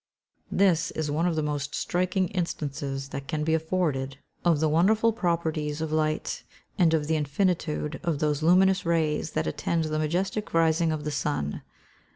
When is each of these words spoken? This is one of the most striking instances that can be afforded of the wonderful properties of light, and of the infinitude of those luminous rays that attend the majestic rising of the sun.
This 0.51 0.89
is 0.89 1.11
one 1.11 1.27
of 1.27 1.35
the 1.35 1.43
most 1.43 1.75
striking 1.75 2.27
instances 2.29 3.09
that 3.09 3.27
can 3.27 3.43
be 3.43 3.53
afforded 3.53 4.17
of 4.43 4.59
the 4.59 4.67
wonderful 4.67 5.13
properties 5.13 5.79
of 5.79 5.91
light, 5.91 6.43
and 6.75 6.95
of 6.95 7.05
the 7.05 7.15
infinitude 7.17 7.99
of 8.01 8.17
those 8.17 8.41
luminous 8.41 8.83
rays 8.83 9.33
that 9.33 9.45
attend 9.45 9.83
the 9.83 9.99
majestic 9.99 10.55
rising 10.55 10.91
of 10.91 11.03
the 11.03 11.11
sun. 11.11 11.61